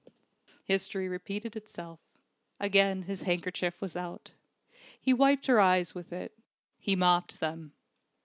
[0.63, 1.99] History repeated itself.
[2.59, 4.31] Again his handkerchief was out.
[4.99, 6.35] He wiped her eyes with it.
[6.79, 7.73] He mopped them.